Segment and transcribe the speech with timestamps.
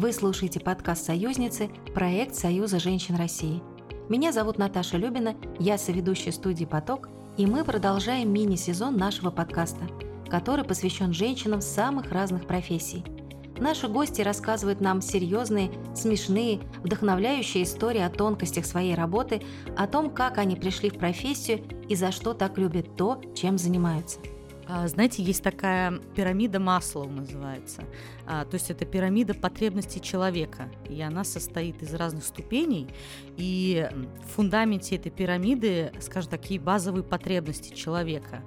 [0.00, 3.62] Вы слушаете подкаст «Союзницы», проект Союза женщин России.
[4.08, 9.86] Меня зовут Наташа Любина, я соведущая студии «Поток», и мы продолжаем мини-сезон нашего подкаста,
[10.30, 13.04] который посвящен женщинам самых разных профессий.
[13.58, 19.42] Наши гости рассказывают нам серьезные, смешные, вдохновляющие истории о тонкостях своей работы,
[19.76, 21.60] о том, как они пришли в профессию
[21.90, 24.18] и за что так любят то, чем занимаются–
[24.86, 27.84] знаете, есть такая пирамида Маслоу называется.
[28.26, 30.68] А, то есть это пирамида потребностей человека.
[30.88, 32.88] И она состоит из разных ступеней.
[33.36, 33.88] И
[34.24, 38.42] в фундаменте этой пирамиды, скажем, такие базовые потребности человека.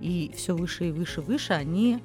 [0.00, 2.02] И все выше и выше, выше они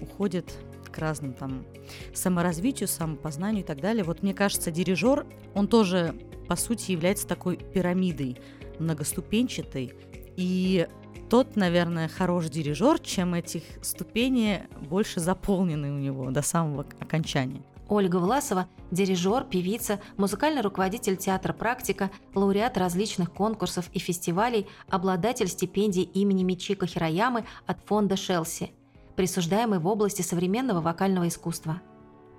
[0.00, 0.52] уходят
[0.90, 1.66] к разным там
[2.14, 4.04] саморазвитию, самопознанию и так далее.
[4.04, 6.14] Вот мне кажется, дирижер, он тоже,
[6.48, 8.38] по сути, является такой пирамидой
[8.78, 9.92] многоступенчатой.
[10.36, 10.88] И
[11.34, 17.60] тот, наверное, хороший дирижер, чем этих ступеней больше заполнены у него до самого окончания.
[17.88, 26.04] Ольга Власова– дирижер, певица, музыкальный руководитель театра «Практика», лауреат различных конкурсов и фестивалей, обладатель стипендии
[26.04, 28.70] имени Мичико Хироямы от фонда «Шелси»,
[29.16, 31.82] присуждаемый в области современного вокального искусства.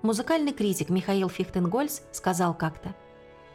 [0.03, 2.95] Музыкальный критик Михаил Фихтенгольц сказал как-то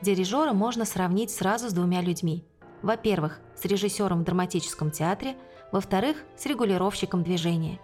[0.02, 2.44] «Дирижера можно сравнить сразу с двумя людьми
[2.83, 5.36] во-первых, с режиссером в драматическом театре,
[5.73, 7.78] во-вторых, с регулировщиком движения.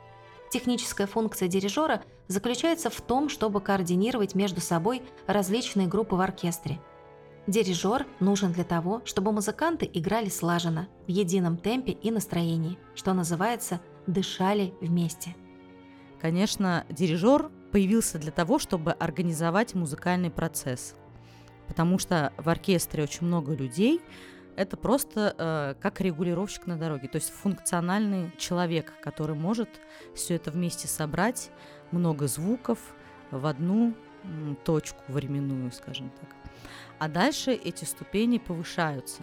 [0.51, 6.81] Техническая функция дирижера заключается в том, чтобы координировать между собой различные группы в оркестре.
[7.47, 13.81] Дирижер нужен для того, чтобы музыканты играли слаженно, в едином темпе и настроении, что называется
[14.07, 15.37] «дышали вместе».
[16.21, 20.97] Конечно, дирижер появился для того, чтобы организовать музыкальный процесс,
[21.69, 24.01] потому что в оркестре очень много людей,
[24.57, 29.69] это просто э, как регулировщик на дороге, то есть функциональный человек, который может
[30.15, 31.51] все это вместе собрать,
[31.93, 32.79] много звуков
[33.31, 33.95] в одну
[34.65, 36.31] точку временную, скажем так.
[36.99, 39.23] А дальше эти ступени повышаются,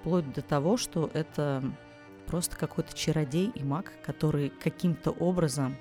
[0.00, 1.62] вплоть до того, что это
[2.26, 5.76] просто какой-то чародей и маг, который каким-то образом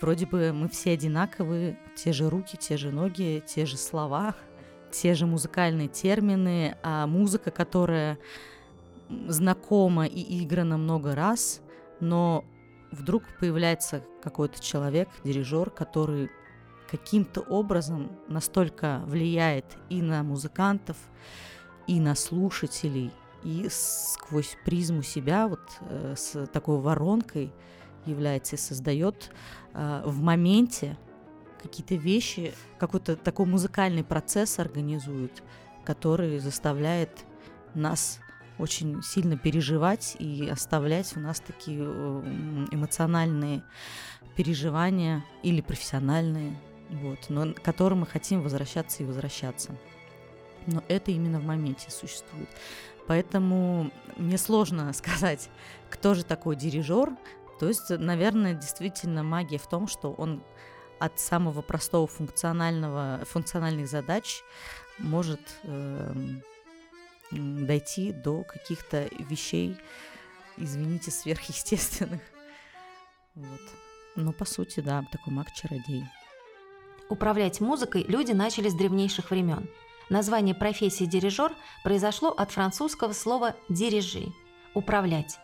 [0.00, 4.36] Вроде бы мы все одинаковые, те же руки, те же ноги, те же слова,
[4.90, 8.18] те же музыкальные термины, а музыка, которая
[9.28, 11.60] знакома и играна много раз,
[12.00, 12.44] но
[12.90, 16.30] вдруг появляется какой-то человек, дирижер, который
[16.90, 20.96] каким-то образом настолько влияет и на музыкантов,
[21.86, 23.12] и на слушателей,
[23.44, 27.52] и сквозь призму себя вот э, с такой воронкой
[28.06, 29.30] является и создает
[29.74, 30.96] э, в моменте
[31.62, 35.42] какие-то вещи, какой-то такой музыкальный процесс организует,
[35.84, 37.10] который заставляет
[37.74, 38.20] нас
[38.58, 42.22] очень сильно переживать и оставлять у нас такие э,
[42.72, 43.62] эмоциональные
[44.36, 46.56] переживания или профессиональные,
[46.90, 49.74] вот, но к которым мы хотим возвращаться и возвращаться.
[50.66, 52.48] Но это именно в моменте существует.
[53.06, 55.48] Поэтому мне сложно сказать,
[55.90, 57.16] кто же такой дирижер.
[57.58, 60.42] То есть, наверное, действительно магия в том, что он
[60.98, 64.42] от самого простого функционального, функциональных задач
[64.98, 66.14] может э,
[67.30, 69.76] дойти до каких-то вещей,
[70.56, 72.20] извините, сверхъестественных.
[73.34, 73.60] Вот.
[74.16, 76.04] Но по сути, да, такой маг-чародей.
[77.08, 79.68] Управлять музыкой люди начали с древнейших времен.
[80.10, 81.52] Название профессии дирижер
[81.84, 84.32] произошло от французского слова «дирижи»–
[84.74, 85.38] «управлять».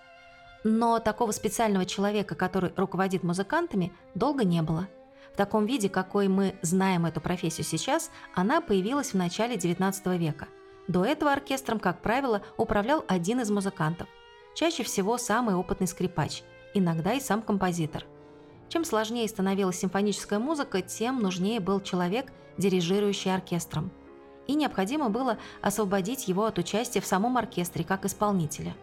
[0.67, 4.89] Но такого специального человека, который руководит музыкантами, долго не было–
[5.35, 10.47] в таком виде, какой мы знаем эту профессию сейчас, она появилась в начале XIX века.
[10.87, 14.07] До этого оркестром, как правило, управлял один из музыкантов.
[14.55, 18.07] Чаще всего самый опытный скрипач, иногда и сам композитор.
[18.69, 23.91] Чем сложнее становилась симфоническая музыка, тем нужнее был человек, дирижирующий оркестром.
[24.47, 28.77] И необходимо было освободить его от участия в самом оркестре как исполнителя.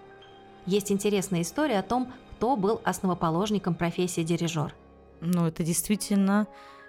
[0.66, 4.76] Есть интересная история о том, кто был основоположником профессии дирижер.
[5.22, 6.48] Но это действительно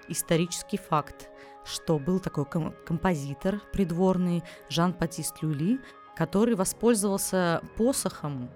[0.09, 1.29] исторический факт,
[1.65, 5.79] что был такой композитор придворный Жан-Батист Люли,
[6.17, 8.51] который воспользовался посохом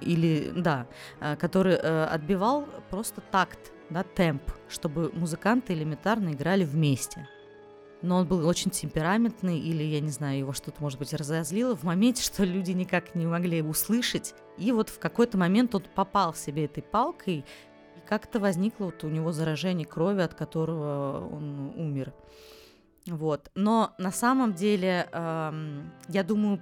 [0.00, 0.86] или да,
[1.20, 7.28] э, который э, отбивал просто такт, да, темп, чтобы музыканты элементарно играли вместе.
[8.02, 11.82] Но он был очень темпераментный, или, я не знаю, его что-то, может быть, разозлило в
[11.82, 14.34] моменте, что люди никак не могли услышать.
[14.58, 17.44] И вот в какой-то момент он попал себе этой палкой
[18.08, 22.12] как-то возникло вот у него заражение крови, от которого он умер.
[23.06, 23.50] Вот.
[23.54, 26.60] Но на самом деле, эм, я думаю,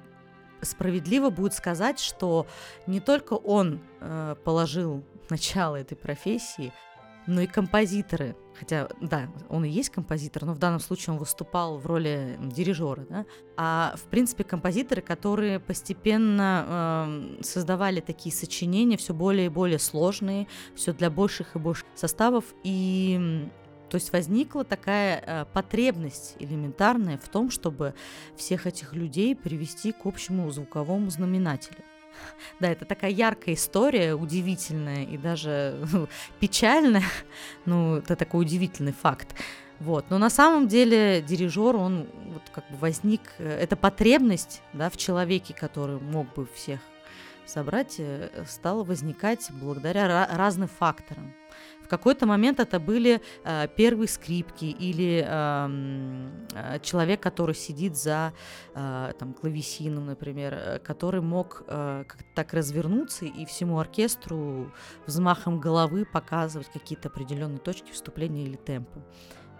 [0.61, 2.47] справедливо будет сказать, что
[2.87, 6.73] не только он э, положил начало этой профессии,
[7.27, 8.37] но и композиторы.
[8.59, 13.05] Хотя, да, он и есть композитор, но в данном случае он выступал в роли дирижера.
[13.09, 13.27] Да?
[13.57, 20.47] А, в принципе, композиторы, которые постепенно э, создавали такие сочинения, все более и более сложные,
[20.75, 22.45] все для больших и больших составов.
[22.63, 23.49] И
[23.91, 27.95] то есть возникла такая э, потребность элементарная в том, чтобы
[28.37, 31.79] всех этих людей привести к общему звуковому знаменателю.
[32.61, 36.09] Да, это такая яркая история, удивительная и даже ну,
[36.41, 37.05] печальная.
[37.65, 39.29] Ну, это такой удивительный факт.
[39.81, 40.07] Вот.
[40.11, 44.97] Но на самом деле дирижер, он вот как бы возник, э, эта потребность да, в
[44.97, 46.81] человеке, который мог бы всех
[47.47, 51.35] собрать, э, стала возникать благодаря разным факторам.
[51.85, 58.33] В какой-то момент это были э, первые скрипки или эм, э, человек, который сидит за
[58.75, 62.05] э, там, клавесином, например, э, который мог э,
[62.35, 64.73] так развернуться и всему оркестру
[65.07, 69.03] взмахом головы показывать какие-то определенные точки вступления или темпа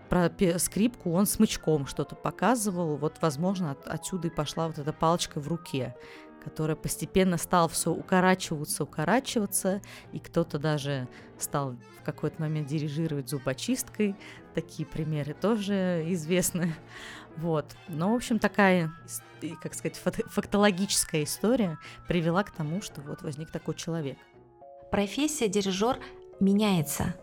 [0.09, 2.97] про скрипку он смычком что-то показывал.
[2.97, 5.97] Вот, возможно, от, отсюда и пошла вот эта палочка в руке
[6.45, 9.81] которая постепенно стал все укорачиваться, укорачиваться,
[10.13, 11.09] и кто-то даже
[11.39, 14.15] стал в какой-то момент дирижировать зубочисткой.
[14.55, 16.75] Такие примеры тоже известны.
[17.37, 17.65] Вот.
[17.89, 18.93] Но, в общем, такая,
[19.63, 24.19] как сказать, фактологическая история привела к тому, что вот возник такой человек.
[24.91, 25.99] Профессия дирижер
[26.39, 27.15] меняется.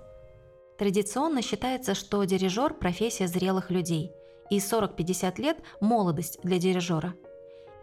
[0.78, 4.12] Традиционно считается, что дирижер– профессия зрелых людей,
[4.50, 7.14] и 40-50 лет– молодость для дирижера–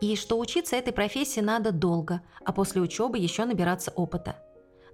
[0.00, 4.36] и что учиться этой профессии надо долго, а после учебы еще набираться опыта.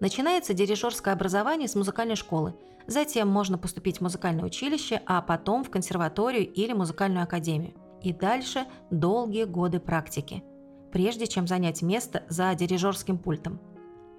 [0.00, 2.54] Начинается дирижерское образование с музыкальной школы,
[2.86, 7.74] затем можно поступить в музыкальное училище, а потом в консерваторию или музыкальную академию.
[8.02, 10.42] И дальше долгие годы практики,
[10.92, 13.60] прежде чем занять место за дирижерским пультом.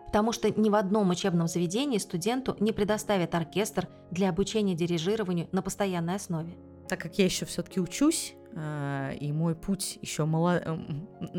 [0.07, 5.61] Потому что ни в одном учебном заведении студенту не предоставят оркестр для обучения дирижированию на
[5.61, 6.55] постоянной основе.
[6.87, 10.79] Так как я еще все-таки учусь, и мой путь еще мало...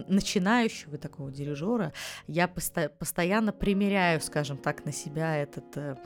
[0.07, 1.93] начинающего такого дирижера,
[2.27, 2.91] я посто...
[2.91, 5.97] постоянно примеряю, скажем так, на себя этот э,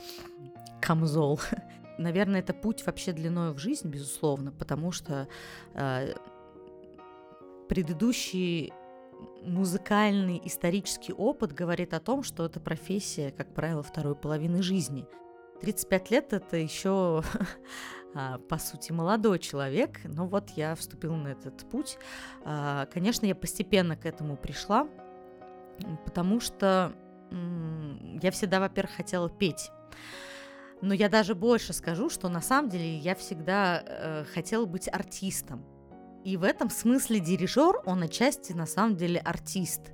[0.81, 1.41] камзол.
[1.97, 5.27] Наверное, это путь вообще длиной в жизнь, безусловно, потому что
[5.73, 6.13] э,
[7.67, 8.71] предыдущий
[9.43, 15.05] музыкальный исторический опыт говорит о том, что это профессия, как правило, второй половины жизни.
[15.61, 17.23] 35 лет это еще А,
[18.13, 21.97] по сути, молодой человек, но вот я вступила на этот путь.
[22.43, 24.87] А, конечно, я постепенно к этому пришла,
[26.05, 26.93] потому что
[28.21, 29.71] я всегда, во-первых, хотела петь.
[30.81, 35.63] Но я даже больше скажу, что на самом деле я всегда э, хотела быть артистом.
[36.25, 39.91] И в этом смысле дирижер, он отчасти на самом деле артист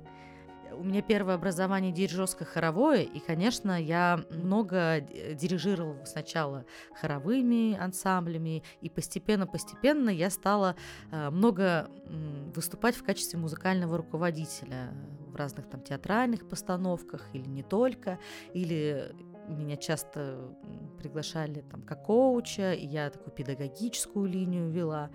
[0.78, 6.64] у меня первое образование дирижерско-хоровое, и, конечно, я много дирижировала сначала
[6.94, 10.76] хоровыми ансамблями, и постепенно-постепенно я стала
[11.10, 11.90] э, много
[12.54, 14.94] выступать в качестве музыкального руководителя
[15.26, 18.18] в разных там театральных постановках или не только,
[18.54, 19.12] или
[19.48, 20.54] меня часто
[20.98, 25.10] приглашали там как коуча, и я такую педагогическую линию вела,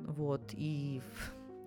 [0.00, 1.00] вот, и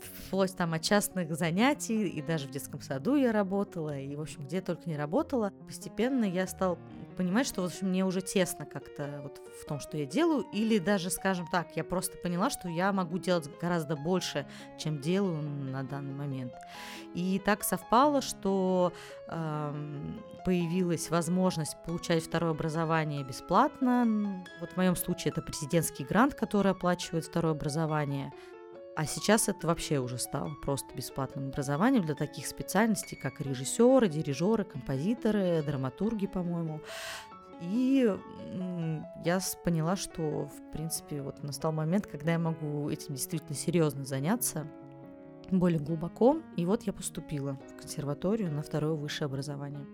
[0.03, 4.45] вплоть там от частных занятий, и даже в детском саду я работала, и, в общем,
[4.45, 5.51] где только не работала.
[5.65, 6.77] Постепенно я стала
[7.17, 10.79] понимать, что, в общем, мне уже тесно как-то вот в том, что я делаю, или
[10.79, 15.83] даже, скажем так, я просто поняла, что я могу делать гораздо больше, чем делаю на
[15.83, 16.53] данный момент.
[17.13, 18.93] И так совпало, что
[19.27, 19.73] э,
[20.45, 24.43] появилась возможность получать второе образование бесплатно.
[24.59, 28.33] Вот в моем случае это президентский грант, который оплачивает второе образование.
[28.95, 34.65] А сейчас это вообще уже стало просто бесплатным образованием для таких специальностей, как режиссеры, дирижеры,
[34.65, 36.79] композиторы, драматурги, по-моему.
[37.61, 38.15] И
[39.25, 44.67] я поняла, что, в принципе, вот настал момент, когда я могу этим действительно серьезно заняться,
[45.49, 46.37] более глубоко.
[46.55, 49.85] И вот я поступила в консерваторию на второе высшее образование.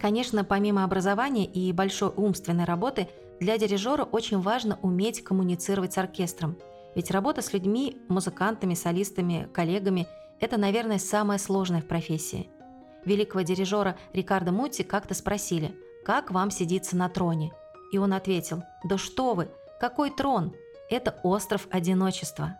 [0.00, 6.56] Конечно, помимо образования и большой умственной работы, для дирижера очень важно уметь коммуницировать с оркестром–
[6.94, 10.06] ведь работа с людьми, музыкантами, солистами, коллегами–
[10.40, 12.50] это, наверное, самое сложное в профессии.
[13.04, 17.52] Великого дирижера Рикардо Мутти как-то спросили, как вам сидится на троне?
[17.92, 20.54] И он ответил, да что вы, какой трон?
[20.88, 22.56] Это остров одиночества.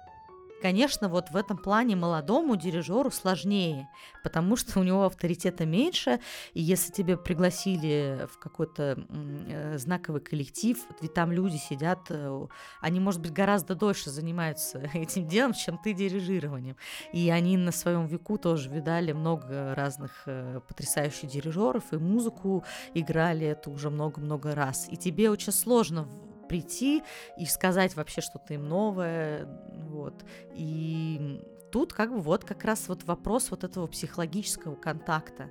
[0.61, 3.89] Конечно, вот в этом плане молодому дирижеру сложнее,
[4.23, 6.21] потому что у него авторитета меньше,
[6.53, 12.47] и если тебя пригласили в какой-то э, знаковый коллектив, ведь там люди сидят, э,
[12.81, 16.77] они, может быть, гораздо дольше занимаются этим делом, чем ты дирижированием.
[17.13, 23.47] И они на своем веку тоже видали много разных э, потрясающих дирижеров, и музыку играли
[23.47, 24.89] это уже много-много раз.
[24.91, 26.07] И тебе очень сложно
[26.51, 27.05] прийти
[27.39, 29.47] и сказать вообще что-то им новое,
[29.89, 30.25] вот.
[30.53, 31.41] И
[31.71, 35.49] тут как бы вот как раз вот вопрос вот этого психологического контакта.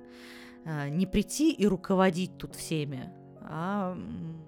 [0.66, 3.96] А, не прийти и руководить тут всеми, а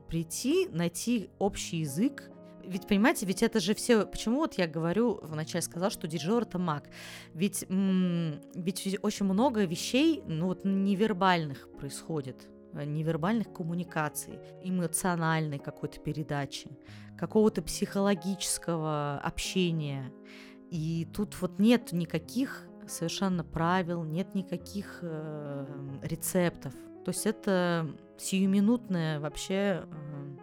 [0.09, 2.30] прийти, найти общий язык,
[2.64, 4.06] ведь, понимаете, ведь это же все...
[4.06, 6.85] Почему вот я говорю, вначале сказал, что дирижер— это маг?
[7.35, 12.51] Ведь, ведь очень много вещей, ну вот невербальных происходит.
[12.75, 16.71] Э, невербальных коммуникаций, эмоциональной какой-то передачи,
[17.19, 20.12] какого-то психологического общения.
[20.71, 25.67] И тут вот нет никаких совершенно правил, нет никаких э,
[26.02, 26.73] рецептов.
[27.05, 30.37] То есть это сиюминутное вообще э,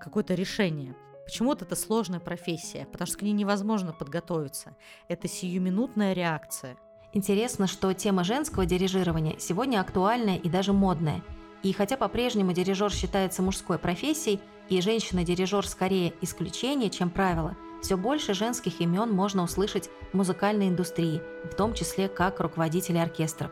[0.00, 0.96] какое-то решение.
[1.24, 2.86] Почему вот это сложная профессия?
[2.90, 4.76] Потому что к ней невозможно подготовиться.
[5.08, 6.76] Это сиюминутная реакция.
[7.12, 11.22] Интересно, что тема женского дирижирования сегодня актуальная и даже модная–
[11.66, 18.34] и хотя по-прежнему дирижер считается мужской профессией, и женщина-дирижер скорее исключение, чем правило, все больше
[18.34, 23.50] женских имен можно услышать в музыкальной индустрии, в том числе как руководители оркестров.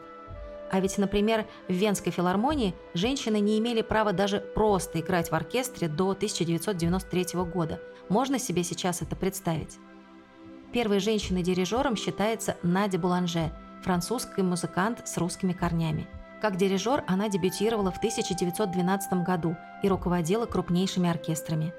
[0.71, 5.89] А ведь, например, в Венской филармонии женщины не имели права даже просто играть в оркестре
[5.89, 7.81] до 1993 года.
[8.09, 9.79] Можно себе сейчас это представить?
[10.73, 13.53] Первой женщиной-дирижером считается Надя Буланже,
[13.83, 16.07] французский музыкант с русскими корнями–
[16.45, 21.73] как дирижер она дебютировала в 1912 году и руководила крупнейшими оркестрами.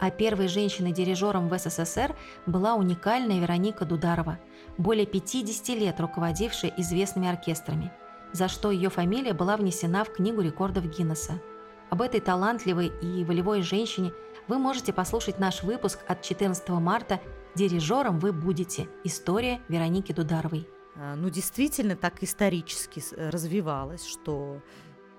[0.00, 4.38] А первой женщиной-дирижером в СССР была уникальная Вероника Дударова,
[4.78, 7.92] более 50 лет руководившая известными оркестрами,
[8.32, 11.42] за что ее фамилия была внесена в Книгу рекордов Гиннесса.
[11.90, 14.14] Об этой талантливой и волевой женщине
[14.46, 17.20] вы можете послушать наш выпуск от 14 марта
[17.54, 18.88] «Дирижером вы будете.
[19.04, 20.66] История Вероники Дударовой».
[21.00, 24.60] А, ну, действительно так исторически э, развивалось, что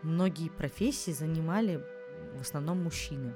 [0.04, 1.82] многие профессии занимали
[2.36, 3.34] в основном мужчины.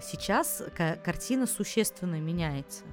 [0.00, 0.62] Сейчас
[1.02, 2.84] картина существенно меняется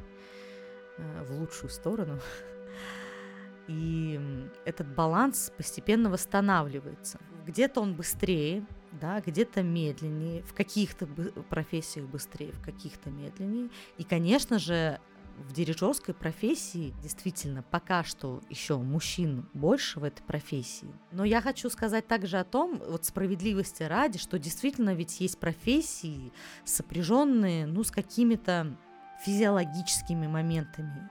[0.98, 2.20] э, в лучшую сторону.
[3.68, 4.20] И
[4.64, 7.20] этот баланс постепенно восстанавливается.
[7.46, 11.08] Где-то он быстрее, да, где-то медленнее, в каких-то
[11.50, 13.70] профессиях быстрее, в каких-то медленнее.
[13.98, 15.00] И, конечно же,
[15.42, 20.94] в дирижерской профессии действительно пока что еще мужчин больше в этой профессии.
[21.12, 26.32] Но я хочу сказать также о том, вот справедливости ради, что действительно ведь есть профессии,
[26.66, 28.78] сопряженные, ну, с какими-то
[29.26, 31.10] физиологическими моментами.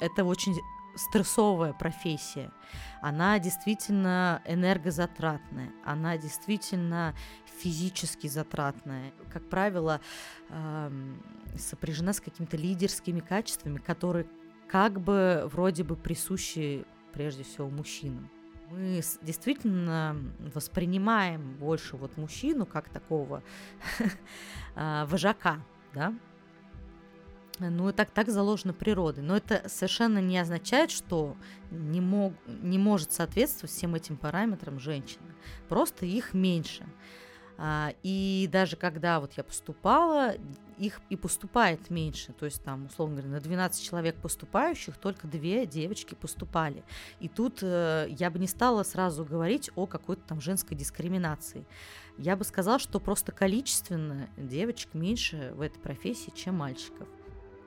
[0.00, 0.54] Это очень
[0.96, 2.50] стрессовая профессия.
[3.00, 7.14] Она действительно энергозатратная, она действительно
[7.60, 9.12] физически затратная.
[9.32, 10.00] Как правило,
[11.56, 14.26] сопряжена с какими-то лидерскими качествами, которые
[14.68, 18.30] как бы вроде бы присущи прежде всего мужчинам.
[18.70, 20.16] Мы действительно
[20.54, 23.42] воспринимаем больше вот мужчину как такого
[24.76, 25.60] а, вожака,
[25.92, 26.14] да,
[27.60, 29.22] ну, так, так заложено природой.
[29.22, 31.36] Но это совершенно не означает, что
[31.70, 35.34] не, мог, не может соответствовать всем этим параметрам женщина.
[35.68, 36.86] Просто их меньше.
[37.62, 40.34] А, и даже когда вот я поступала,
[40.78, 42.32] их и поступает меньше.
[42.32, 46.82] То есть там, условно говоря, на 12 человек поступающих только две девочки поступали.
[47.20, 51.66] И тут э, я бы не стала сразу говорить о какой-то там женской дискриминации.
[52.16, 57.08] Я бы сказала, что просто количественно девочек меньше в этой профессии, чем мальчиков.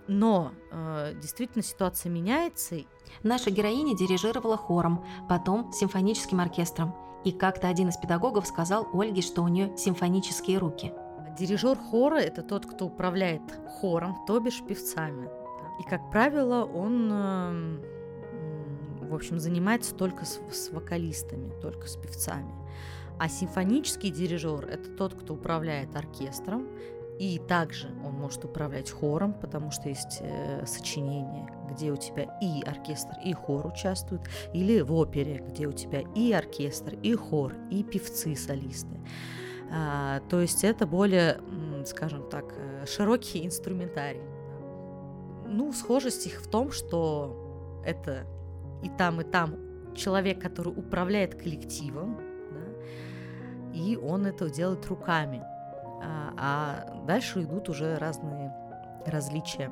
[0.07, 2.77] Но э, действительно ситуация меняется.
[3.21, 6.95] Наша героиня дирижировала хором, потом симфоническим оркестром.
[7.23, 10.93] И как-то один из педагогов сказал Ольге, что у нее симфонические руки.
[11.37, 13.41] Дирижер хора– это тот, кто управляет
[13.79, 15.29] хором, то бишь певцами.
[15.79, 17.79] И, как правило, он, э,
[19.09, 22.53] в общем, занимается только с, с вокалистами, только с певцами.
[23.19, 26.67] А симфонический дирижер– это тот, кто управляет оркестром,
[27.19, 32.61] и также он может управлять хором, потому что есть э, сочинения, где у тебя и
[32.63, 37.83] оркестр, и хор участвуют, или в опере, где у тебя и оркестр, и хор, и
[37.83, 38.99] певцы, солисты.
[39.71, 41.39] А, то есть это более,
[41.85, 44.21] скажем так, э, широкий инструментарий.
[45.47, 48.25] Ну, схожесть их в том, что это
[48.81, 49.55] и там, и там
[49.95, 52.17] человек, который управляет коллективом,
[52.51, 55.43] да, и он это делает руками–
[56.03, 58.53] а, а дальше идут уже разные
[59.05, 59.71] различия,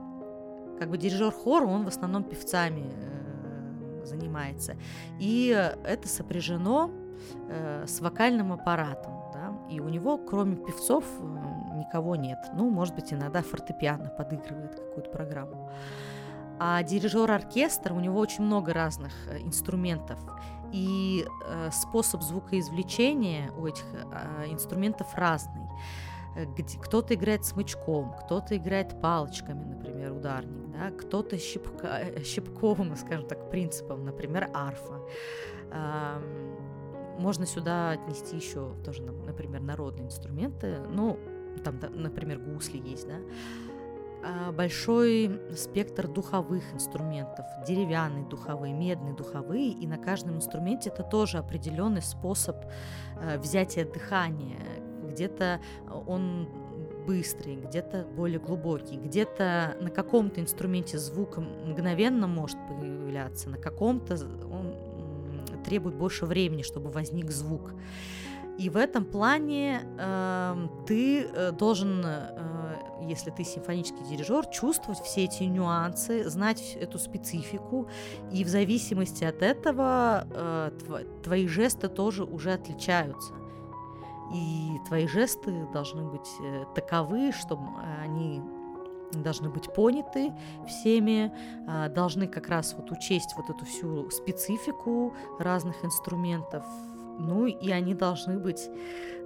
[0.81, 4.75] как бы дирижер хора, он в основном певцами э, занимается.
[5.19, 5.49] И
[5.83, 6.89] это сопряжено
[7.49, 9.13] э, с вокальным аппаратом.
[9.31, 9.53] Да?
[9.69, 12.39] И у него, кроме певцов, э, никого нет.
[12.55, 15.69] Ну, может быть, иногда фортепиано подыгрывает какую-то программу.
[16.59, 20.17] А дирижер оркестра, у него очень много разных инструментов.
[20.71, 21.27] И
[21.71, 23.85] способ звукоизвлечения у этих
[24.47, 25.69] инструментов разный.
[26.35, 26.45] Э,
[26.81, 33.49] кто-то играет смычком, кто-то играет палочками, например, ударник, да, кто-то щипка, э, щипковым, скажем так,
[33.49, 35.01] принципом, например, арфа.
[37.17, 41.17] Можно сюда отнести еще тоже, например, народные инструменты, ну,
[41.63, 43.19] там, например, гусли есть, да,
[44.23, 51.39] а, большой спектр духовых инструментов, деревянные духовые, медные духовые, и на каждом инструменте это тоже
[51.39, 52.57] определенный способ
[53.19, 54.59] э, взятия дыхания.
[55.11, 55.61] Где-то
[56.07, 56.47] он
[57.05, 64.15] быстрый, где-то более глубокий, где-то на каком-то инструменте звук мгновенно может появляться, на каком-то
[64.51, 64.75] он
[65.63, 67.73] требует больше времени, чтобы возник звук.
[68.57, 72.75] И в этом плане эм, э, ты должен, э,
[73.07, 77.87] если ты симфонический дирижер, чувствовать все эти нюансы, знать эту специфику,
[78.31, 83.33] и в зависимости от этого э, тв- твои жесты тоже уже отличаются.
[84.33, 87.63] И твои жесты должны быть э, таковы, чтобы
[88.01, 88.41] они
[89.11, 90.33] должны быть поняты
[90.67, 91.33] всеми,
[91.67, 96.63] э, должны как раз вот учесть вот эту всю специфику разных инструментов,
[97.19, 98.69] ну и они должны быть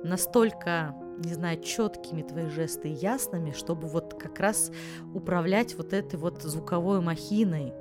[0.03, 4.71] настолько, не знаю, четкими твои жесты и ясными, чтобы вот как раз
[5.13, 7.73] управлять вот этой вот звуковой махиной,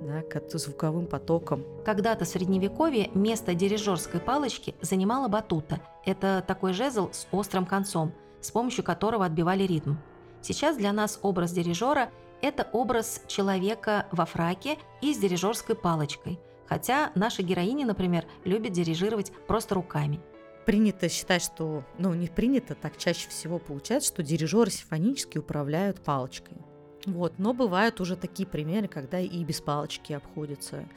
[0.00, 0.22] да,
[0.58, 1.64] звуковым потоком.
[1.84, 5.80] Когда-то в Средневековье место дирижерской палочки занимала батута.
[6.06, 9.94] Это такой жезл с острым концом, с помощью которого отбивали ритм.
[10.42, 12.10] Сейчас для нас образ дирижера–
[12.42, 19.32] это образ человека во фраке и с дирижерской палочкой– Хотя наши героини, например, любят дирижировать
[19.46, 20.20] просто руками.
[20.66, 26.56] Принято считать, что, ну не принято, так чаще всего получается, что дирижеры симфонически управляют палочкой.
[27.04, 30.88] Вот, но бывают уже такие примеры, когда и без палочки обходятся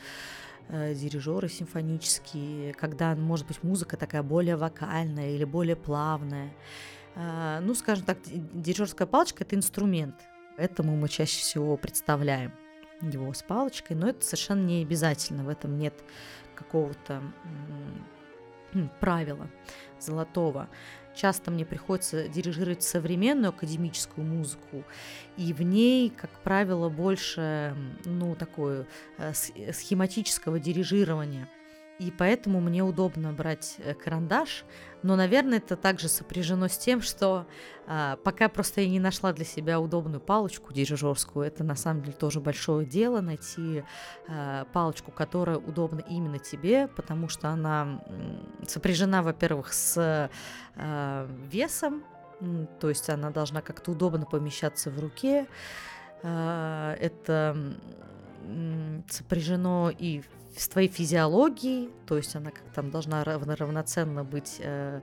[0.69, 6.51] дирижеры симфонические, когда, может быть, музыка такая более вокальная или более плавная.
[7.15, 10.15] Э, ну, скажем так, дирижерская палочка– это инструмент.
[10.57, 12.51] Этому мы чаще всего представляем
[13.01, 15.93] его с палочкой, но это совершенно не обязательно, в этом нет
[16.55, 17.21] какого-то
[18.99, 19.47] правила
[19.99, 20.67] золотого.
[21.17, 24.83] Часто мне приходится дирижировать современную академическую музыку,
[25.35, 27.75] и в ней, как правило, больше,
[28.05, 28.85] ну, такое
[29.17, 31.49] э, схематического дирижирования–
[31.99, 34.65] и поэтому мне удобно брать э, карандаш,
[35.03, 37.45] но, наверное, это также сопряжено с тем, что
[37.87, 42.13] а, пока просто я не нашла для себя удобную палочку дирижерскую, это на самом деле
[42.13, 43.83] тоже большое дело найти
[44.27, 48.03] а, палочку, которая удобна именно тебе, потому что она
[48.67, 50.29] сопряжена, во-первых, с
[50.75, 52.03] а, весом,
[52.79, 55.47] то есть она должна как-то удобно помещаться в руке.
[56.23, 57.55] А, это
[59.09, 60.21] сопряжено и
[60.57, 65.01] с твоей физиологией, то есть она как там должна равно, равноценно быть э,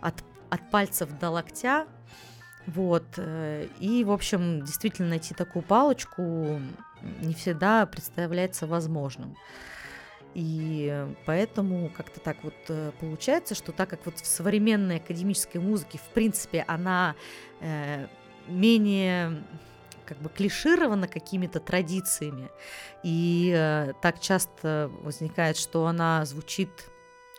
[0.00, 0.14] от,
[0.50, 1.86] от пальцев до локтя.
[2.66, 3.04] Вот.
[3.16, 6.60] Э, и, в общем, действительно найти такую палочку
[7.20, 9.36] не всегда представляется возможным.
[10.34, 15.98] И поэтому как-то так вот э, получается, что так как вот в современной академической музыке,
[15.98, 17.14] в принципе, она
[17.60, 18.06] э,
[18.48, 19.42] менее
[20.06, 22.50] как бы клиширована какими-то традициями,
[23.02, 26.70] и э, так часто возникает, что она звучит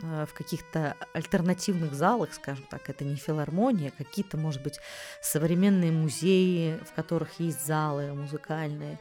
[0.02, 4.80] э, в каких-то альтернативных залах, скажем так, это не филармония, какие-то, может быть,
[5.22, 9.00] современные музеи, в которых есть залы музыкальные,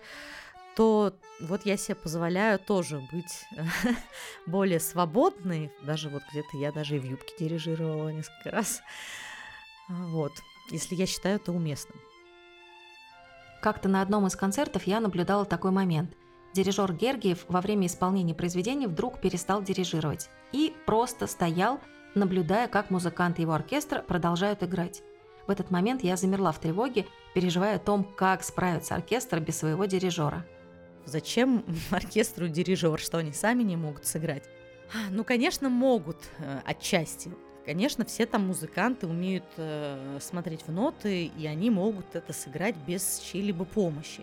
[0.77, 3.45] то вот я себе позволяю тоже быть
[4.47, 8.83] более свободной, даже вот где-то я даже и в юбке дирижировала несколько раз,
[9.89, 10.33] вот,
[10.71, 11.99] если я считаю это уместным.
[13.67, 16.17] Как-то на одном из концертов я наблюдала такой момент.
[16.55, 21.81] Дирижер Гергиев во время исполнения произведения вдруг перестал дирижировать и просто стоял,
[22.15, 25.03] наблюдая, как музыканты его оркестра продолжают играть.
[25.49, 29.87] В этот момент я замерла в тревоге, переживая о том, как справится оркестр без своего
[29.87, 30.47] дирижера.
[31.05, 34.45] Зачем оркестру дирижер, что они сами не могут сыграть?
[34.95, 37.33] А, ну, конечно, могут э, отчасти.
[37.67, 43.19] Конечно, все там музыканты умеют э, смотреть в ноты, и они могут это сыграть без
[43.19, 44.23] чьей-либо помощи.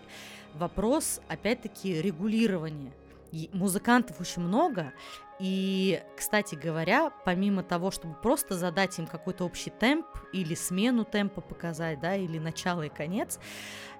[0.54, 2.90] Вопрос, опять-таки, регулирования.
[3.52, 4.94] Музыкантов очень много,
[5.38, 11.42] и, кстати говоря, помимо того, чтобы просто задать им какой-то общий темп или смену темпа
[11.42, 13.38] показать, да, или начало и конец,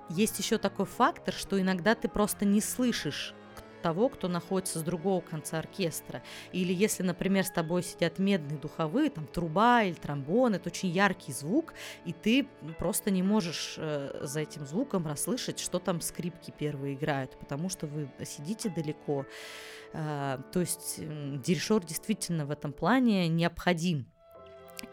[0.09, 3.35] есть еще такой фактор, что иногда ты просто не слышишь
[3.85, 6.23] того, кто находится с другого конца оркестра.
[6.53, 11.35] Или если, например, с тобой сидят медные духовые, там труба или тромбон, это очень яркий
[11.35, 11.75] звук,
[12.07, 17.39] и ты просто не можешь э, за этим звуком расслышать, что там скрипки первые играют,
[17.39, 19.27] потому что вы сидите далеко.
[19.93, 24.07] Э, то есть э, дирижер действительно в этом плане необходим.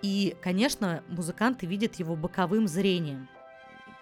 [0.02, 3.30] И, конечно, музыканты видят его боковым зрением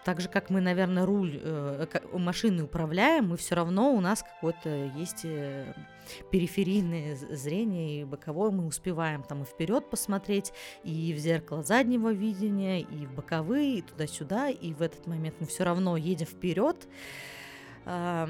[0.10, 4.92] так же, как мы, наверное, руль э, машины управляем, мы все равно у нас какое-то
[4.98, 5.76] есть э,
[6.32, 10.52] периферийное зрение и боковое, мы успеваем там и вперед посмотреть,
[10.84, 15.46] и в зеркало заднего видения, и в боковые, и туда-сюда, и в этот момент мы
[15.46, 16.88] все равно едем вперед.
[17.86, 18.26] Э,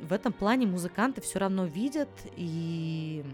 [0.00, 3.24] в этом плане музыканты все равно видят и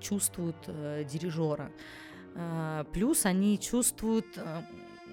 [0.00, 1.70] чувствуют э, дирижера.
[2.34, 4.62] Э, плюс они чувствуют э,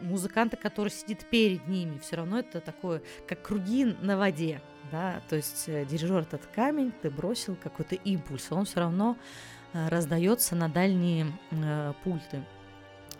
[0.01, 5.35] музыканта, который сидит перед ними, все равно это такое, как круги на воде, да, то
[5.35, 9.17] есть э, дирижер этот камень, ты бросил какой-то импульс, он все равно
[9.73, 12.43] э, раздается на дальние э, пульты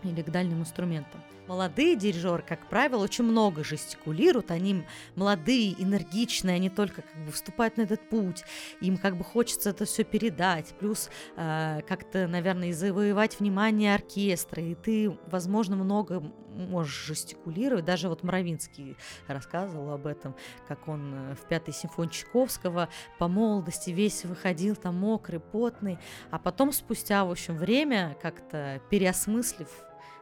[0.02, 1.22] или к дальним инструментам.
[1.50, 4.84] Молодые дирижеры, как правило, очень много жестикулируют, они
[5.16, 8.44] молодые, энергичные, они только как бы вступают на этот путь,
[8.80, 14.76] им как бы хочется это все передать, плюс э, как-то, наверное, завоевать внимание оркестра, и
[14.76, 16.20] ты, возможно, много
[16.54, 17.84] можешь жестикулировать.
[17.84, 20.36] Даже вот Мравинский рассказывал об этом,
[20.68, 25.98] как он э, в пятой симфонии Чайковского по молодости весь выходил там мокрый, потный,
[26.30, 29.68] а потом спустя, в общем, время, как-то переосмыслив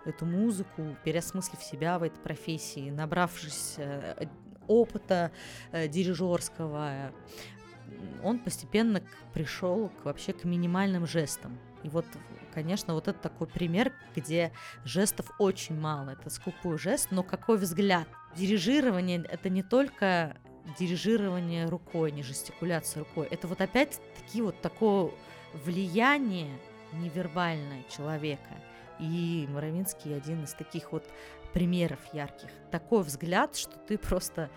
[0.08, 4.26] эту музыку, переосмыслив себя в этой профессии, набравшись э,
[4.68, 5.32] опыта
[5.72, 7.12] э, дирижерского,
[8.22, 11.58] он постепенно пришел к, вообще к минимальным жестам.
[11.82, 12.04] И вот,
[12.52, 14.52] конечно, вот это такой пример, где
[14.84, 16.10] жестов очень мало.
[16.10, 18.08] Это скупой жест, но какой взгляд.
[18.36, 20.36] Дирижирование— это не только
[20.78, 23.26] дирижирование рукой, не жестикуляция рукой.
[23.30, 25.10] Это вот опять таки вот такое
[25.64, 26.58] влияние
[26.92, 28.56] невербальное человека—
[28.98, 31.04] и Моровинский один из таких вот
[31.52, 32.50] примеров ярких.
[32.70, 34.50] Такой взгляд, что ты просто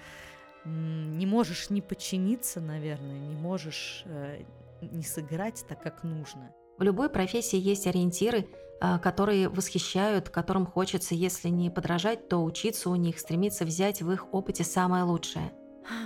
[0.65, 4.43] не можешь не подчиниться, наверное, не можешь э,
[4.81, 6.53] не сыграть так, как нужно.
[6.77, 8.47] В любой профессии есть ориентиры,
[8.79, 14.11] э, которые восхищают, которым хочется, если не подражать, то учиться у них, стремиться взять в
[14.11, 15.51] их опыте самое лучшее.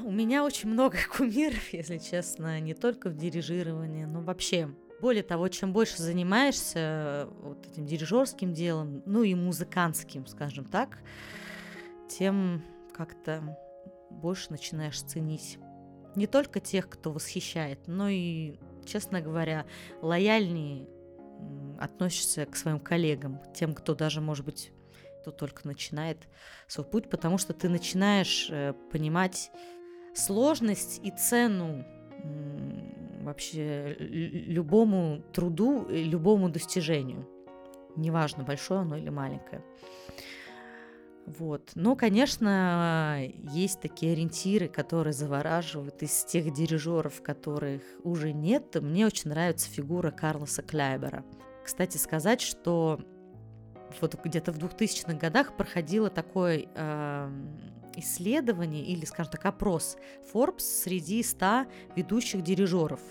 [0.04, 4.70] У меня очень много кумиров, если честно, не только в дирижировании, но вообще
[5.06, 10.98] более того, чем больше занимаешься э, вот этим дирижерским делом, ну и музыкантским, скажем так,
[12.10, 13.56] тем как-то
[14.10, 15.60] больше начинаешь ценить
[16.16, 19.68] не только тех, кто восхищает, но и, честно говоря,
[20.02, 20.88] лояльнее
[21.80, 24.72] относишься к своим коллегам, тем, кто даже, может быть,
[25.22, 26.18] кто только начинает
[26.66, 29.52] свой путь, потому что ты начинаешь э, понимать
[30.16, 31.86] сложность и цену
[33.26, 37.28] вообще любому труду, любому достижению.
[37.96, 39.64] Неважно, большое оно или маленькое.
[41.26, 41.72] Вот.
[41.74, 43.20] Но, конечно,
[43.52, 48.76] есть такие ориентиры, которые завораживают из тех дирижеров, которых уже нет.
[48.80, 51.26] Мне очень нравится фигура Карлоса Кляйбера.
[51.64, 53.00] Кстати, сказать, что
[54.02, 57.30] вот где-то в 2000-х годах проходило такое э,
[57.98, 59.98] исследование или, скажем так, опрос
[60.34, 63.02] Forbes среди 100 ведущих дирижеров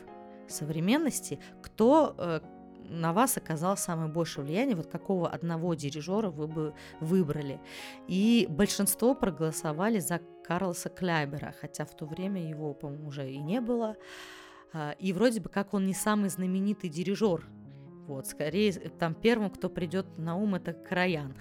[0.49, 2.41] современности, кто э,
[2.89, 7.61] на вас оказал самое большее влияние, вот какого одного дирижера вы бы выбрали.
[8.09, 13.61] И большинство проголосовали за Карлоса Кляйбера, хотя в то время его, по-моему, уже и не
[13.61, 13.97] было.
[14.73, 17.47] А, и вроде бы как он не самый знаменитый дирижер.
[18.07, 21.35] Вот, скорее, там первым, кто придет на ум, это Краян.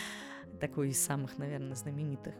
[0.60, 2.34] Такой из самых, наверное, знаменитых.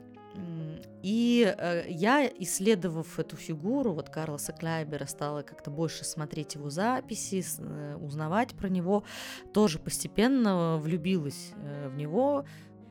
[1.03, 7.43] И э, я, исследовав эту фигуру, вот Карлоса Кляйбера, стала как-то больше смотреть его записи,
[7.59, 9.05] э, узнавать про него,
[9.53, 12.45] тоже постепенно влюбилась э, в него,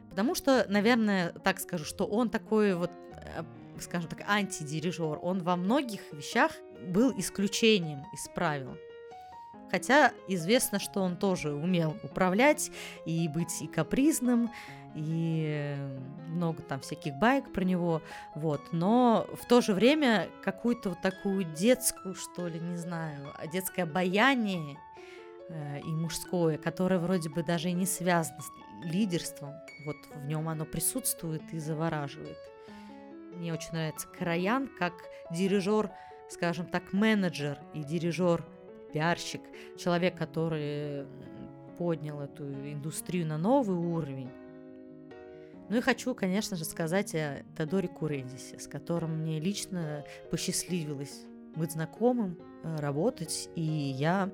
[0.09, 2.91] потому что, наверное, так скажу, что он такой вот,
[3.79, 6.51] скажем так, антидирижер, он во многих вещах
[6.87, 8.75] был исключением из правил.
[9.71, 12.71] Хотя известно, что он тоже умел управлять
[13.05, 14.49] и быть и капризным,
[14.95, 15.75] и
[16.27, 18.01] много там всяких байк про него,
[18.35, 23.83] вот, но в то же время какую-то вот такую детскую, что ли, не знаю, детское
[23.83, 24.77] обаяние
[25.49, 29.53] э, и мужское, которое вроде бы даже и не связано с лидерством,
[29.85, 32.37] вот в нем оно присутствует и завораживает.
[33.35, 34.93] Мне очень нравится Караян как
[35.31, 35.91] дирижер,
[36.29, 38.43] скажем так, менеджер и дирижер
[38.91, 39.41] пиарщик,
[39.77, 41.05] человек, который
[41.77, 44.29] поднял эту индустрию на новый уровень,
[45.69, 51.25] Ну и хочу, конечно же, сказать о Тодоре Курендисе, с которым мне лично посчастливилось
[51.55, 53.49] быть знакомым, э, работать.
[53.55, 54.31] И я,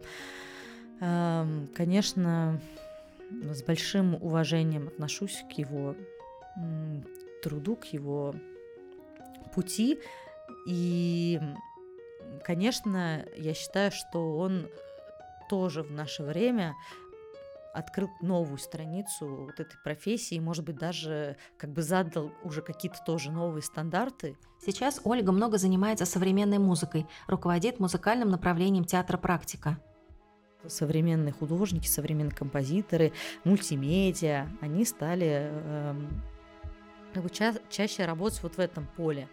[1.02, 2.62] эм, конечно,
[3.30, 5.96] с большим уважением отношусь к его
[7.44, 8.34] труду, к его
[9.54, 10.00] пути.
[10.68, 11.40] И,
[12.44, 14.68] конечно, я считаю, что он
[15.50, 16.76] тоже в наше время
[17.74, 23.32] открыл новую страницу вот этой профессии, может быть, даже как бы задал уже какие-то тоже
[23.32, 24.38] новые стандарты.
[24.66, 29.78] Сейчас Ольга много занимается современной музыкой, руководит музыкальным направлением театра «Практика».
[30.66, 33.12] Современные художники, современные композиторы,
[33.44, 35.96] мультимедиа, они стали э,
[37.30, 39.28] ча- чаще работать вот в этом поле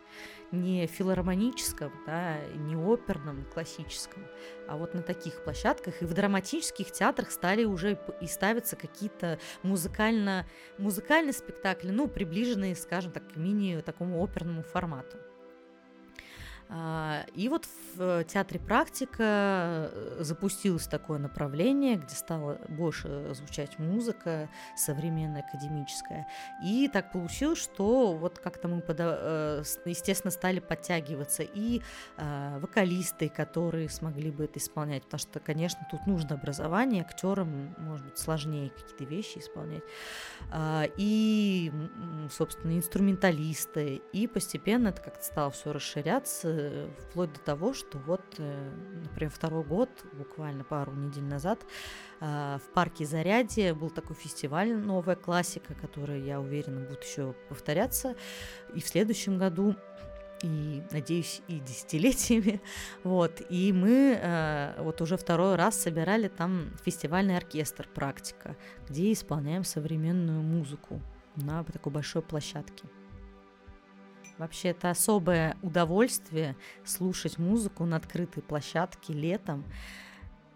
[0.53, 4.27] не филармоническом, да, не оперном, классическом,
[4.69, 10.47] а вот на таких площадках и в драматических театрах стали уже и ставиться какие-то музыкально,
[10.79, 15.17] музыкальные спектакли, ну, приближенные, скажем так, к мини такому оперному формату.
[16.69, 24.49] А, и вот в театре «Практика» э, запустилось такое направление, где стала больше звучать музыка
[24.77, 26.27] современная, академическая.
[26.65, 31.83] И так получилось, что вот как-то мы, э, естественно, стали подтягиваться и
[32.17, 38.07] а, вокалисты, которые смогли бы это исполнять, потому что, конечно, тут нужно образование, актерам, может
[38.07, 39.83] быть, сложнее какие-то вещи исполнять.
[40.51, 41.71] А, и,
[42.31, 44.01] собственно, инструменталисты.
[44.13, 46.52] И постепенно это как-то стало все расширяться, Э,
[46.99, 48.71] вплоть до того, что вот, э,
[49.05, 51.65] например, второй год, буквально пару недель назад,
[52.21, 58.15] а, в парке Зарядье был такой фестиваль «Новая классика», который, я уверена, будет еще повторяться
[58.75, 59.77] и в следующем году
[60.43, 62.61] и, надеюсь, и десятилетиями.
[63.05, 63.43] Вот.
[63.49, 68.57] И мы э, вот уже второй раз собирали там фестивальный оркестр «Практика»,
[68.89, 71.01] где исполняем современную музыку
[71.37, 72.85] на такой большой площадке.
[74.39, 79.65] Вообще это особое удовольствие слушать музыку на открытой площадке летом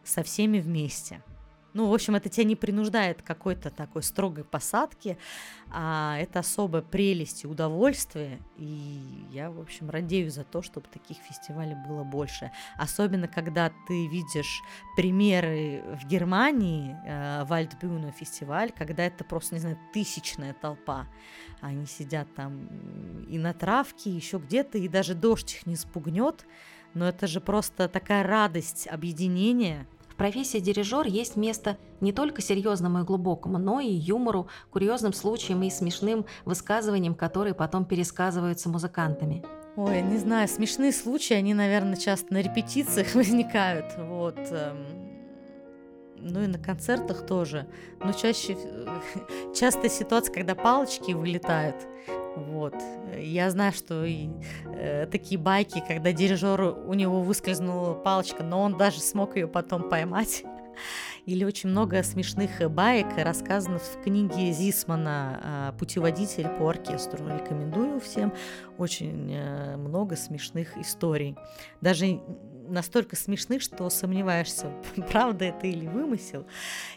[0.05, 1.23] со всеми вместе–
[1.77, 5.19] ну, в общем, это тебя не принуждает какой-то такой строгой посадке,
[5.71, 8.41] а это особая прелесть и удовольствие.
[8.57, 12.51] И я, в общем, радею за то, чтобы таких фестивалей было больше.
[12.79, 14.63] Особенно, когда ты видишь
[14.97, 21.07] примеры в Германии, э, Вальдбюна фестиваль, когда это просто, не знаю, тысячная толпа.
[21.61, 22.69] Они сидят там
[23.29, 26.47] и на травке, еще где-то, и даже дождь их не спугнет.
[26.95, 29.87] Но это же просто такая радость объединения,
[30.17, 35.63] в профессии дирижер есть место не только серьезному и глубокому, но и юмору, курьезным случаям
[35.63, 39.45] и смешным высказываниям, которые потом пересказываются музыкантами.
[39.77, 44.39] Ой, не знаю, смешные случаи, они, наверное, часто на репетициях возникают, вот.
[44.39, 44.87] Эм,
[46.17, 47.67] ну и на концертах тоже.
[48.03, 48.57] Но чаще,
[49.55, 51.77] частая ситуация, когда палочки вылетают,
[52.37, 52.75] вот.
[53.19, 54.29] Я знаю, что и,
[54.67, 59.89] э, такие байки, когда дирижер у него выскользнула палочка, но он даже смог ее потом
[59.89, 60.45] поймать.
[61.27, 67.27] Или очень много смешных баек рассказано в книге Зисмана а, «Путеводитель по оркестру».
[67.27, 68.33] Рекомендую всем.
[68.79, 71.37] Очень э, много смешных историй.
[71.81, 72.21] Даже
[72.69, 74.73] настолько смешных, что сомневаешься,
[75.11, 76.47] правда это или вымысел.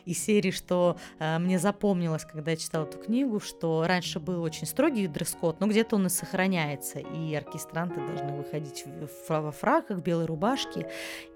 [0.06, 4.68] И серии, что э, мне запомнилось, когда я читала эту книгу, что раньше был очень
[4.68, 10.26] строгий дресс-код, но где-то он и сохраняется, и оркестранты должны выходить в, во фраках, белой
[10.26, 10.90] рубашке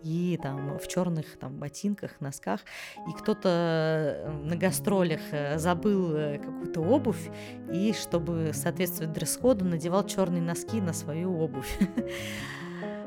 [0.04, 2.62] и там в черных там ботинках, носках.
[3.08, 7.30] И кто-то э, на гастролях э, забыл э, какую-то обувь,
[7.72, 11.78] и чтобы соответствовать дресс-коду, надевал черные носки на свою обувь.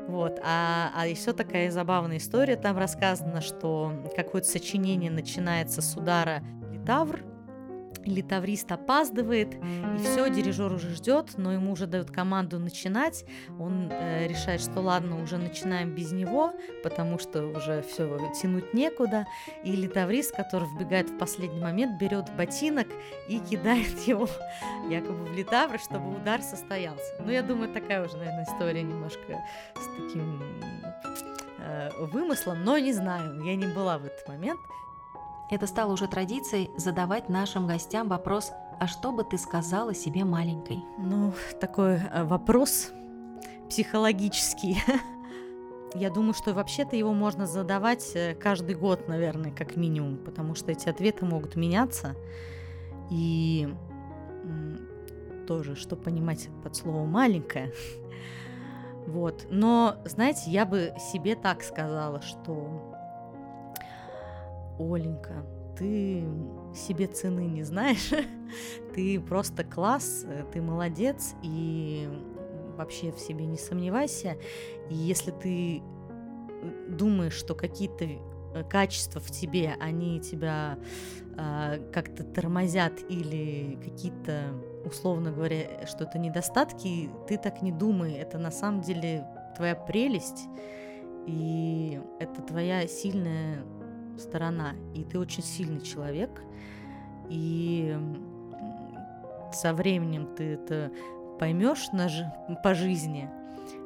[0.07, 0.39] Вот.
[0.43, 6.41] А, а еще такая забавная история там рассказана, что какое-то сочинение начинается с удара
[6.71, 7.19] литавр,
[8.09, 13.25] литаврист опаздывает, и все, дирижер уже ждет, но ему уже дают команду начинать.
[13.59, 19.25] Он э, решает, что ладно, уже начинаем без него, потому что уже все тянуть некуда.
[19.63, 22.87] И литаврист, который вбегает в последний момент, берет ботинок
[23.27, 24.27] и кидает его
[24.89, 27.13] якобы в литавр, чтобы удар состоялся.
[27.19, 29.43] Ну, я думаю, такая уже, наверное, история немножко
[29.75, 30.41] с таким
[31.59, 34.59] э, вымыслом, но не знаю, я не была в этот момент.
[35.49, 40.79] Это стало уже традицией задавать нашим гостям вопрос «А что бы ты сказала себе маленькой?»
[40.97, 42.91] Ну, такой э, вопрос
[43.69, 44.77] психологический.
[45.95, 50.73] Я думаю, что вообще-то его можно задавать э, каждый год, наверное, как минимум, потому что
[50.73, 52.15] эти ответы могут меняться.
[53.09, 53.73] И
[55.47, 57.71] тоже, что понимать под словом «маленькая».
[59.07, 59.47] Вот.
[59.49, 62.86] Но, знаете, я бы себе так сказала, что
[64.79, 65.45] Оленька,
[65.77, 66.23] ты
[66.75, 68.11] себе цены не знаешь,
[68.95, 72.09] ты просто класс, ты молодец, и
[72.77, 74.37] вообще в себе не сомневайся.
[74.89, 75.81] И если ты
[76.87, 80.77] думаешь, что какие-то э, качества в тебе, они тебя
[81.37, 84.53] э, как-то тормозят или какие-то,
[84.85, 88.13] условно говоря, что это недостатки, ты так не думай.
[88.13, 90.47] Это на самом деле твоя прелесть,
[91.27, 93.63] и это твоя сильная
[94.19, 94.73] сторона.
[94.93, 96.41] И ты очень сильный человек,
[97.29, 97.97] и
[99.51, 100.91] со временем ты это
[101.39, 102.23] поймешь на ж...
[102.63, 103.29] по жизни,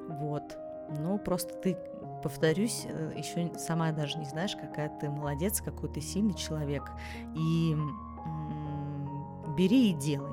[0.08, 0.58] вот.
[0.90, 1.78] Но просто ты,
[2.24, 6.84] повторюсь, э, еще сама даже не знаешь, какая ты молодец, какой ты сильный человек.
[7.36, 7.76] И
[9.58, 10.32] бери и делай.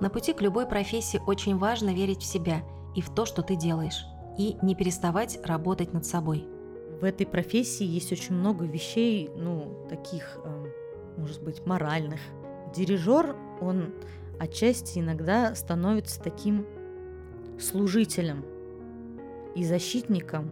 [0.00, 2.62] На пути к любой профессии очень важно верить в себя
[2.94, 4.06] и в то, что ты делаешь,
[4.38, 6.48] и не переставать работать над собой.
[7.00, 10.66] В этой профессии есть очень много вещей, ну, таких, э,
[11.16, 12.20] может быть, моральных.
[12.74, 13.94] Дирижер, он
[14.38, 16.66] отчасти иногда становится таким
[17.58, 18.44] служителем
[19.54, 20.50] и защитником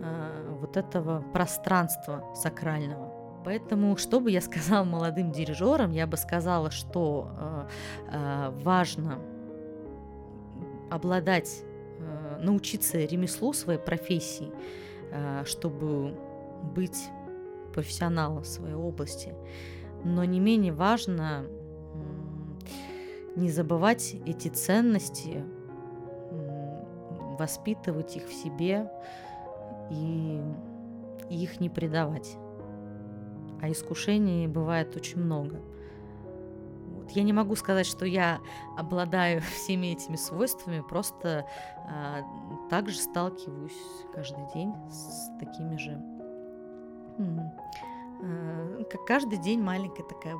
[0.00, 3.12] э, вот этого пространства сакрального.
[3.44, 7.68] Поэтому, что бы я сказала молодым дирижерам, я бы сказала, что э,
[8.12, 9.18] э, важно
[10.90, 11.62] обладать,
[12.40, 14.52] научиться ремеслу своей профессии,
[15.44, 16.14] чтобы
[16.74, 17.08] быть
[17.72, 19.34] профессионалом в своей области.
[20.04, 21.44] Но не менее важно
[23.34, 25.44] не забывать эти ценности,
[27.38, 28.90] воспитывать их в себе
[29.90, 30.40] и
[31.28, 32.36] их не предавать.
[33.60, 35.60] А искушений бывает очень много.
[37.06, 37.16] Вот.
[37.16, 38.40] Я не могу сказать, что я
[38.76, 41.46] обладаю всеми этими свойствами, просто
[41.88, 42.22] а,
[42.68, 43.72] также сталкиваюсь
[44.12, 46.02] каждый день с такими же
[47.18, 50.36] а, как каждый день маленькая такая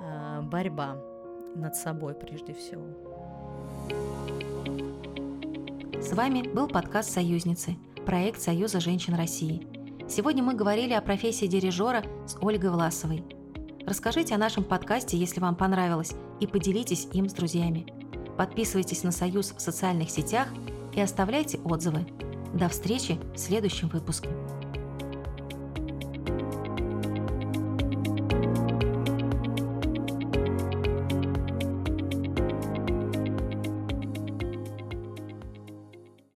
[0.00, 0.96] а, борьба
[1.54, 2.84] над собой прежде всего.
[6.00, 9.66] С вами был подкаст «Союзницы», проект Союза женщин России.
[10.08, 13.39] Сегодня мы говорили о профессии дирижера с Ольгой Власовой.
[13.86, 17.86] Расскажите о нашем подкасте, если вам понравилось, и поделитесь им с друзьями.
[18.36, 20.48] Подписывайтесь на Союз в социальных сетях
[20.94, 22.06] и оставляйте отзывы.
[22.54, 24.28] До встречи в следующем выпуске.